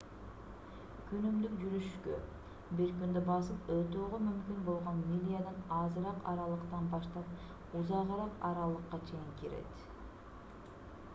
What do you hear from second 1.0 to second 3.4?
күнүмдүк жүрүшкө бир күндө